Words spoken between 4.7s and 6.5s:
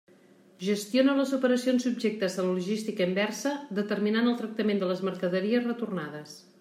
de les mercaderies retornades.